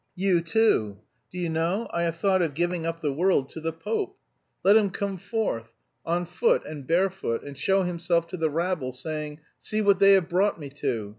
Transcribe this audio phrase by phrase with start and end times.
[0.15, 0.97] "You, too.
[1.31, 4.17] Do you know, I have thought of giving up the world to the Pope.
[4.63, 9.41] Let him come forth, on foot, and barefoot, and show himself to the rabble, saying,
[9.59, 11.09] 'See what they have brought me to!'